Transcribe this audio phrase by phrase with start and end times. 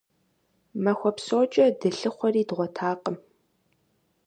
[0.83, 3.17] Махуэ псокӀэ дылъыхъуэри дгъуэтакъым.